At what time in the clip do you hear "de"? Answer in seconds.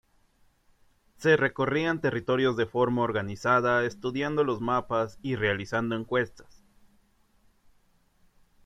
2.57-2.65